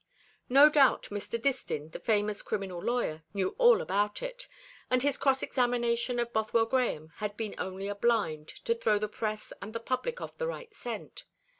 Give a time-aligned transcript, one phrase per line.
[0.49, 1.39] No doubt Mr.
[1.39, 4.47] Distin, the famous criminal lawyer, knew all about it,
[4.89, 9.07] and his cross examination of Bothwell Grahame had been only a blind to throw the
[9.07, 11.25] press and the public off the right scent.